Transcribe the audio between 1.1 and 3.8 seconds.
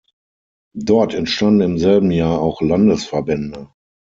entstanden im selben Jahr auch Landesverbände.